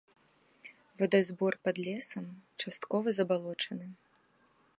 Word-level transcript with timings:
Вадазбор 1.01 1.53
пад 1.67 1.75
лесам, 1.89 2.25
часткова 2.65 3.07
забалочаны. 3.19 3.87